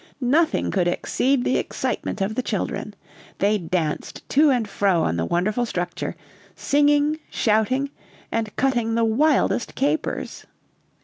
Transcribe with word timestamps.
Nothing 0.19 0.71
could 0.71 0.87
exceed 0.87 1.43
the 1.45 1.57
excitement 1.57 2.21
of 2.21 2.33
the 2.33 2.41
children. 2.41 2.95
They 3.37 3.59
danced 3.59 4.27
to 4.29 4.49
and 4.49 4.67
fro 4.67 5.03
on 5.03 5.15
the 5.15 5.27
wonderful 5.27 5.63
structure, 5.67 6.15
singing, 6.55 7.19
shouting, 7.29 7.91
and 8.31 8.55
cutting 8.55 8.95
the 8.95 9.05
wildest 9.05 9.75
capers. 9.75 10.47